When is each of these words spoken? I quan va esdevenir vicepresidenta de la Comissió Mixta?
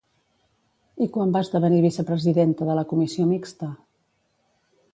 I 1.05 1.07
quan 1.17 1.33
va 1.35 1.43
esdevenir 1.45 1.83
vicepresidenta 1.85 2.69
de 2.71 2.79
la 2.79 2.85
Comissió 2.93 3.29
Mixta? 3.35 3.69